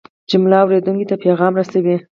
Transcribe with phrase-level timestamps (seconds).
[0.29, 1.95] جمله اورېدونکي ته پیغام رسوي.